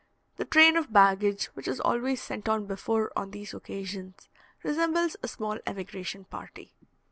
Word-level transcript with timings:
The 0.37 0.45
train 0.45 0.77
of 0.77 0.91
baggage, 0.91 1.45
which 1.53 1.67
is 1.67 1.79
always 1.79 2.19
sent 2.23 2.49
on 2.49 2.65
before 2.65 3.11
on 3.15 3.29
these 3.29 3.53
occasions, 3.53 4.29
resembles 4.63 5.15
a 5.21 5.27
small 5.27 5.59
emigration 5.67 6.25
party. 6.25 6.73